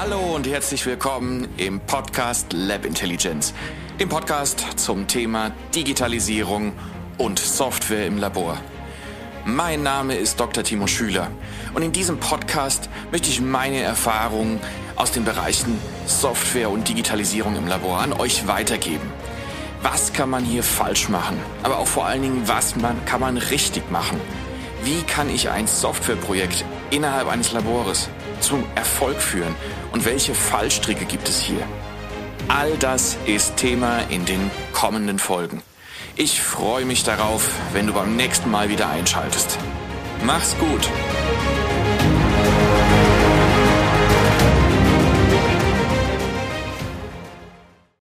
[0.00, 3.52] Hallo und herzlich willkommen im Podcast Lab Intelligence,
[3.98, 6.72] dem Podcast zum Thema Digitalisierung
[7.18, 8.58] und Software im Labor.
[9.44, 10.62] Mein Name ist Dr.
[10.62, 11.32] Timo Schüler
[11.74, 14.60] und in diesem Podcast möchte ich meine Erfahrungen
[14.94, 15.76] aus den Bereichen
[16.06, 19.12] Software und Digitalisierung im Labor an euch weitergeben.
[19.82, 21.40] Was kann man hier falsch machen?
[21.64, 24.20] Aber auch vor allen Dingen, was man, kann man richtig machen?
[24.82, 28.08] Wie kann ich ein Softwareprojekt innerhalb eines Labores
[28.40, 29.54] zum Erfolg führen?
[29.92, 31.62] Und welche Fallstricke gibt es hier?
[32.48, 35.62] All das ist Thema in den kommenden Folgen.
[36.16, 39.58] Ich freue mich darauf, wenn du beim nächsten Mal wieder einschaltest.
[40.24, 40.88] Mach's gut!